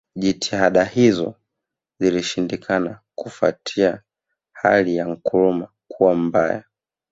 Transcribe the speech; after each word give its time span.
Jitihada 0.15 0.83
hizo 0.83 1.35
zilishindikana 1.99 2.99
kufuatia 3.15 4.01
hali 4.53 4.95
ya 4.95 5.05
Nkrumah 5.07 5.69
Kuwa 5.87 6.15
mbaya 6.15 6.63